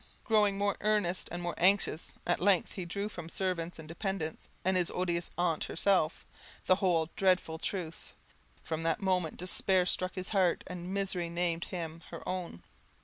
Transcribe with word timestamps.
Growing 0.23 0.57
more 0.57 0.77
earnest 0.81 1.29
and 1.31 1.43
more 1.43 1.53
anxious, 1.59 2.11
at 2.25 2.39
length 2.39 2.71
he 2.71 2.85
drew 2.85 3.07
from 3.07 3.29
servants 3.29 3.77
and 3.77 3.87
dependants, 3.87 4.49
and 4.65 4.75
his 4.75 4.89
odious 4.89 5.29
aunt 5.37 5.65
herself, 5.65 6.25
the 6.65 6.77
whole 6.77 7.11
dreadful 7.15 7.59
truth. 7.59 8.13
From 8.63 8.81
that 8.81 9.03
moment 9.03 9.37
despair 9.37 9.85
struck 9.85 10.15
his 10.15 10.29
heart, 10.29 10.63
and 10.65 10.91
misery 10.91 11.29
named 11.29 11.65
him 11.65 12.01
her 12.09 12.27
own. 12.27 12.63